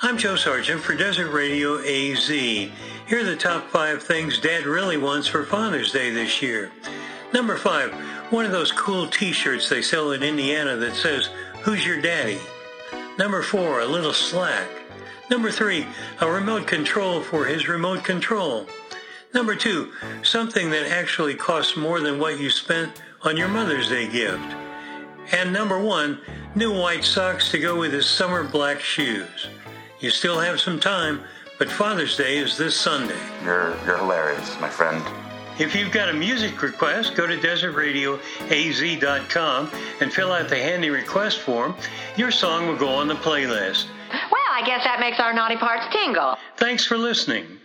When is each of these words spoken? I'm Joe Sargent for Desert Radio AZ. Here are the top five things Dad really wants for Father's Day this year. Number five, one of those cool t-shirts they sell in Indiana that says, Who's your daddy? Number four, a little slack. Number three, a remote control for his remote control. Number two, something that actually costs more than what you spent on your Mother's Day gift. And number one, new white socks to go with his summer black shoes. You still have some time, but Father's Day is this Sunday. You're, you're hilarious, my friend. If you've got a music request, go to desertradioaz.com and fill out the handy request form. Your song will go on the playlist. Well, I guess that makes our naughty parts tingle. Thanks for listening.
I'm 0.00 0.16
Joe 0.16 0.36
Sargent 0.36 0.80
for 0.80 0.94
Desert 0.94 1.32
Radio 1.32 1.78
AZ. 1.78 2.28
Here 2.28 2.70
are 3.12 3.24
the 3.24 3.34
top 3.34 3.68
five 3.68 4.00
things 4.00 4.38
Dad 4.38 4.64
really 4.64 4.96
wants 4.96 5.26
for 5.26 5.44
Father's 5.44 5.90
Day 5.90 6.10
this 6.10 6.40
year. 6.40 6.70
Number 7.34 7.56
five, 7.56 7.92
one 8.30 8.44
of 8.44 8.52
those 8.52 8.70
cool 8.70 9.08
t-shirts 9.08 9.68
they 9.68 9.82
sell 9.82 10.12
in 10.12 10.22
Indiana 10.22 10.76
that 10.76 10.94
says, 10.94 11.30
Who's 11.62 11.84
your 11.84 12.00
daddy? 12.00 12.38
Number 13.18 13.42
four, 13.42 13.80
a 13.80 13.86
little 13.86 14.12
slack. 14.12 14.68
Number 15.32 15.50
three, 15.50 15.84
a 16.20 16.30
remote 16.30 16.68
control 16.68 17.20
for 17.20 17.46
his 17.46 17.66
remote 17.66 18.04
control. 18.04 18.66
Number 19.34 19.56
two, 19.56 19.90
something 20.22 20.70
that 20.70 20.92
actually 20.92 21.34
costs 21.34 21.76
more 21.76 22.00
than 22.00 22.20
what 22.20 22.38
you 22.38 22.50
spent 22.50 23.02
on 23.22 23.36
your 23.36 23.48
Mother's 23.48 23.88
Day 23.88 24.06
gift. 24.06 24.54
And 25.32 25.52
number 25.52 25.80
one, 25.80 26.20
new 26.54 26.72
white 26.72 27.02
socks 27.02 27.50
to 27.50 27.58
go 27.58 27.80
with 27.80 27.92
his 27.92 28.06
summer 28.06 28.44
black 28.44 28.78
shoes. 28.78 29.48
You 30.00 30.10
still 30.10 30.38
have 30.38 30.60
some 30.60 30.78
time, 30.78 31.22
but 31.58 31.68
Father's 31.68 32.16
Day 32.16 32.38
is 32.38 32.56
this 32.56 32.76
Sunday. 32.76 33.18
You're, 33.42 33.74
you're 33.84 33.98
hilarious, 33.98 34.56
my 34.60 34.68
friend. 34.68 35.02
If 35.58 35.74
you've 35.74 35.90
got 35.90 36.08
a 36.08 36.12
music 36.12 36.62
request, 36.62 37.16
go 37.16 37.26
to 37.26 37.36
desertradioaz.com 37.36 39.70
and 40.00 40.12
fill 40.12 40.30
out 40.30 40.48
the 40.48 40.56
handy 40.56 40.90
request 40.90 41.40
form. 41.40 41.74
Your 42.16 42.30
song 42.30 42.68
will 42.68 42.76
go 42.76 42.88
on 42.88 43.08
the 43.08 43.16
playlist. 43.16 43.86
Well, 44.10 44.52
I 44.52 44.62
guess 44.64 44.84
that 44.84 45.00
makes 45.00 45.18
our 45.18 45.32
naughty 45.32 45.56
parts 45.56 45.86
tingle. 45.92 46.36
Thanks 46.56 46.86
for 46.86 46.96
listening. 46.96 47.58